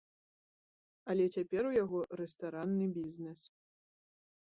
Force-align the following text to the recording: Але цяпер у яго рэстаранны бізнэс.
Але 1.15 1.27
цяпер 1.35 1.63
у 1.73 1.75
яго 1.83 1.99
рэстаранны 2.23 2.85
бізнэс. 2.99 3.41